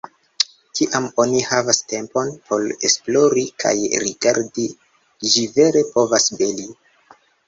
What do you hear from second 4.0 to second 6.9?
rigardi, ĝi vere povas beli.